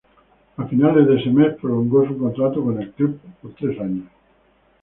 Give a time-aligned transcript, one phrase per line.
[0.57, 4.07] A finales de ese mes, prolongó su contrato con el club por tres años.